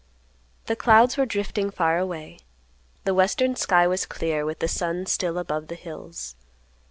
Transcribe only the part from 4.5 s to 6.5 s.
the sun still above the hills.